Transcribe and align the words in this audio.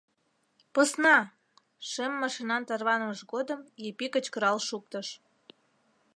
Посна!— 0.73 1.17
шем 1.89 2.13
машинан 2.21 2.63
тарванымыж 2.69 3.21
годым 3.33 3.59
Епи 3.87 4.07
кычкырал 4.13 4.57
шуктыш. 4.67 5.07